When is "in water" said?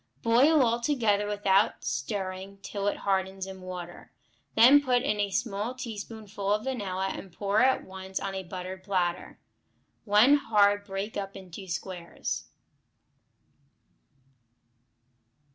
3.45-4.11